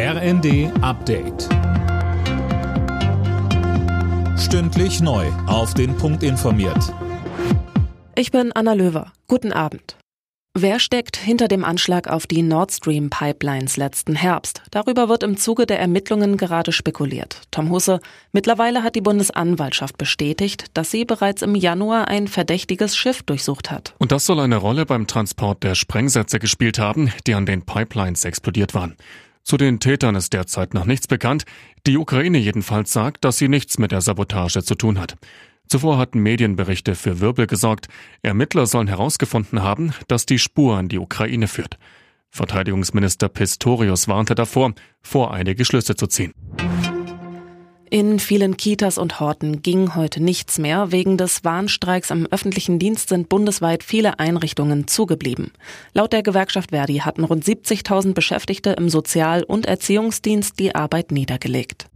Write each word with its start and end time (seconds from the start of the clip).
RND 0.00 0.70
Update. 0.80 1.48
Stündlich 4.38 5.00
neu. 5.00 5.26
Auf 5.48 5.74
den 5.74 5.96
Punkt 5.96 6.22
informiert. 6.22 6.94
Ich 8.14 8.30
bin 8.30 8.52
Anna 8.52 8.74
Löwer. 8.74 9.12
Guten 9.26 9.52
Abend. 9.52 9.96
Wer 10.54 10.78
steckt 10.78 11.16
hinter 11.16 11.48
dem 11.48 11.64
Anschlag 11.64 12.06
auf 12.06 12.28
die 12.28 12.42
Nord 12.42 12.70
Stream 12.70 13.10
Pipelines 13.10 13.76
letzten 13.76 14.14
Herbst? 14.14 14.62
Darüber 14.70 15.08
wird 15.08 15.24
im 15.24 15.36
Zuge 15.36 15.66
der 15.66 15.80
Ermittlungen 15.80 16.36
gerade 16.36 16.70
spekuliert. 16.70 17.42
Tom 17.50 17.70
Husse, 17.70 17.98
mittlerweile 18.30 18.84
hat 18.84 18.94
die 18.94 19.00
Bundesanwaltschaft 19.00 19.98
bestätigt, 19.98 20.66
dass 20.74 20.92
sie 20.92 21.06
bereits 21.06 21.42
im 21.42 21.56
Januar 21.56 22.06
ein 22.06 22.28
verdächtiges 22.28 22.96
Schiff 22.96 23.24
durchsucht 23.24 23.72
hat. 23.72 23.96
Und 23.98 24.12
das 24.12 24.26
soll 24.26 24.38
eine 24.38 24.58
Rolle 24.58 24.86
beim 24.86 25.08
Transport 25.08 25.64
der 25.64 25.74
Sprengsätze 25.74 26.38
gespielt 26.38 26.78
haben, 26.78 27.12
die 27.26 27.34
an 27.34 27.46
den 27.46 27.62
Pipelines 27.62 28.24
explodiert 28.24 28.74
waren. 28.74 28.96
Zu 29.48 29.56
den 29.56 29.80
Tätern 29.80 30.14
ist 30.14 30.34
derzeit 30.34 30.74
noch 30.74 30.84
nichts 30.84 31.06
bekannt. 31.06 31.46
Die 31.86 31.96
Ukraine 31.96 32.36
jedenfalls 32.36 32.92
sagt, 32.92 33.24
dass 33.24 33.38
sie 33.38 33.48
nichts 33.48 33.78
mit 33.78 33.92
der 33.92 34.02
Sabotage 34.02 34.62
zu 34.62 34.74
tun 34.74 34.98
hat. 35.00 35.16
Zuvor 35.68 35.96
hatten 35.96 36.18
Medienberichte 36.18 36.94
für 36.94 37.20
Wirbel 37.20 37.46
gesorgt. 37.46 37.88
Ermittler 38.20 38.66
sollen 38.66 38.88
herausgefunden 38.88 39.62
haben, 39.62 39.94
dass 40.06 40.26
die 40.26 40.38
Spur 40.38 40.76
an 40.76 40.88
die 40.88 40.98
Ukraine 40.98 41.48
führt. 41.48 41.78
Verteidigungsminister 42.28 43.30
Pistorius 43.30 44.06
warnte 44.06 44.34
davor, 44.34 44.74
voreilige 45.00 45.64
Schlüsse 45.64 45.96
zu 45.96 46.08
ziehen. 46.08 46.34
In 47.90 48.18
vielen 48.18 48.58
Kitas 48.58 48.98
und 48.98 49.18
Horten 49.18 49.62
ging 49.62 49.94
heute 49.94 50.22
nichts 50.22 50.58
mehr. 50.58 50.92
Wegen 50.92 51.16
des 51.16 51.42
Warnstreiks 51.44 52.10
am 52.10 52.26
öffentlichen 52.26 52.78
Dienst 52.78 53.08
sind 53.08 53.30
bundesweit 53.30 53.82
viele 53.82 54.18
Einrichtungen 54.18 54.86
zugeblieben. 54.86 55.52
Laut 55.94 56.12
der 56.12 56.22
Gewerkschaft 56.22 56.70
Verdi 56.70 56.98
hatten 56.98 57.24
rund 57.24 57.44
70.000 57.44 58.12
Beschäftigte 58.12 58.72
im 58.72 58.90
Sozial- 58.90 59.42
und 59.42 59.64
Erziehungsdienst 59.64 60.58
die 60.58 60.74
Arbeit 60.74 61.12
niedergelegt. 61.12 61.86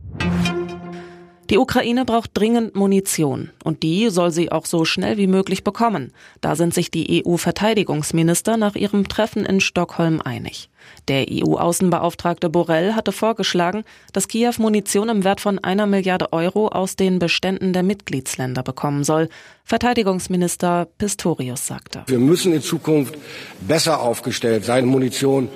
Die 1.52 1.58
Ukraine 1.58 2.06
braucht 2.06 2.30
dringend 2.32 2.76
Munition 2.76 3.50
und 3.62 3.82
die 3.82 4.08
soll 4.08 4.30
sie 4.30 4.50
auch 4.50 4.64
so 4.64 4.86
schnell 4.86 5.18
wie 5.18 5.26
möglich 5.26 5.64
bekommen. 5.64 6.14
Da 6.40 6.56
sind 6.56 6.72
sich 6.72 6.90
die 6.90 7.22
EU-Verteidigungsminister 7.26 8.56
nach 8.56 8.74
ihrem 8.74 9.06
Treffen 9.06 9.44
in 9.44 9.60
Stockholm 9.60 10.22
einig. 10.22 10.70
Der 11.08 11.26
EU-Außenbeauftragte 11.30 12.48
Borrell 12.48 12.94
hatte 12.94 13.12
vorgeschlagen, 13.12 13.84
dass 14.14 14.28
Kiew 14.28 14.54
Munition 14.56 15.10
im 15.10 15.24
Wert 15.24 15.42
von 15.42 15.58
einer 15.58 15.86
Milliarde 15.86 16.32
Euro 16.32 16.68
aus 16.68 16.96
den 16.96 17.18
Beständen 17.18 17.74
der 17.74 17.82
Mitgliedsländer 17.82 18.62
bekommen 18.62 19.04
soll. 19.04 19.28
Verteidigungsminister 19.64 20.88
Pistorius 20.96 21.66
sagte. 21.66 22.04
Wir 22.06 22.18
müssen 22.18 22.54
in 22.54 22.62
Zukunft 22.62 23.14
besser 23.60 24.00
aufgestellt 24.00 24.64
sein, 24.64 24.86
Munition 24.86 25.50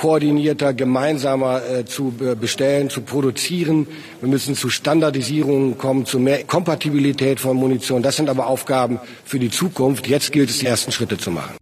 koordinierter, 0.00 0.72
gemeinsamer 0.72 1.62
äh, 1.62 1.84
zu 1.84 2.14
bestellen, 2.40 2.88
zu 2.88 3.02
produzieren. 3.02 3.86
Wir 4.20 4.30
müssen 4.30 4.54
zu 4.54 4.70
Standardisierungen 4.70 5.76
kommen, 5.76 6.06
zu 6.06 6.18
mehr 6.18 6.44
Kompatibilität 6.44 7.38
von 7.38 7.56
Munition. 7.56 8.02
Das 8.02 8.16
sind 8.16 8.30
aber 8.30 8.46
Aufgaben 8.46 8.98
für 9.24 9.38
die 9.38 9.50
Zukunft. 9.50 10.08
Jetzt 10.08 10.32
gilt 10.32 10.48
es, 10.48 10.58
die 10.58 10.66
ersten 10.66 10.90
Schritte 10.90 11.18
zu 11.18 11.30
machen. 11.30 11.54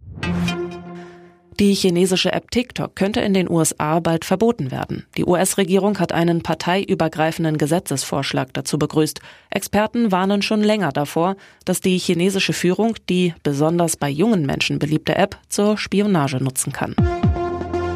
Die 1.59 1.73
chinesische 1.73 2.31
App 2.31 2.51
TikTok 2.51 2.95
könnte 2.95 3.19
in 3.19 3.33
den 3.33 3.49
USA 3.49 3.99
bald 3.99 4.23
verboten 4.23 4.71
werden. 4.71 5.05
Die 5.17 5.25
US-Regierung 5.25 5.99
hat 5.99 6.13
einen 6.13 6.41
parteiübergreifenden 6.41 7.57
Gesetzesvorschlag 7.57 8.53
dazu 8.53 8.79
begrüßt. 8.79 9.19
Experten 9.49 10.13
warnen 10.13 10.41
schon 10.41 10.61
länger 10.61 10.93
davor, 10.93 11.35
dass 11.65 11.81
die 11.81 11.97
chinesische 11.97 12.53
Führung 12.53 12.95
die 13.09 13.33
besonders 13.43 13.97
bei 13.97 14.09
jungen 14.09 14.45
Menschen 14.45 14.79
beliebte 14.79 15.15
App 15.15 15.37
zur 15.49 15.77
Spionage 15.77 16.41
nutzen 16.41 16.71
kann. 16.71 16.95